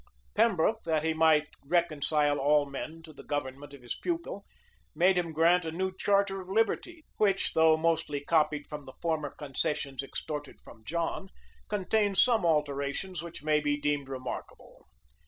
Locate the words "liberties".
6.49-7.03